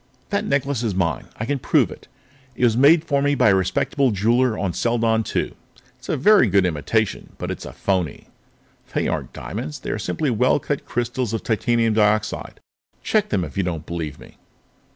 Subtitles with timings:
[0.31, 1.25] "That necklace is mine.
[1.37, 2.07] I can prove it.
[2.55, 5.53] It was made for me by a respectable jeweler on Seladon II.
[5.99, 8.25] It's a very good imitation, but it's a phoney.
[8.95, 12.59] They aren't diamonds; they're simply well cut crystals of titanium dioxide.
[13.03, 14.37] Check them if you don't believe me."